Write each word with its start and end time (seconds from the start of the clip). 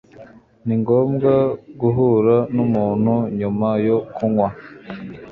Ningomba 0.65 1.33
guhura 1.81 2.35
numuntu 2.55 3.13
nyuma 3.39 3.69
yo 3.87 3.97
kunywa. 4.15 4.49